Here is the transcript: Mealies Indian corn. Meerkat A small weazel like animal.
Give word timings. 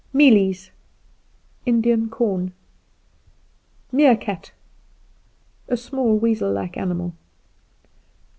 Mealies 0.15 0.71
Indian 1.63 2.09
corn. 2.09 2.53
Meerkat 3.91 4.51
A 5.67 5.77
small 5.77 6.17
weazel 6.17 6.51
like 6.51 6.75
animal. 6.75 7.13